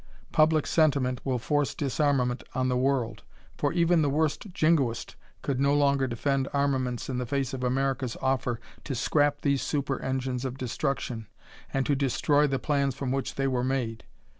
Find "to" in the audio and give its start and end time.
8.83-8.95, 11.85-11.93